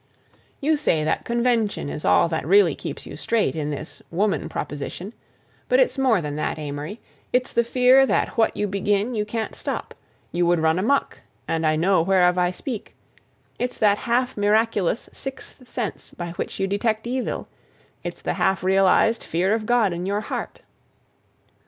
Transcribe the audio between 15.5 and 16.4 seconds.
sense by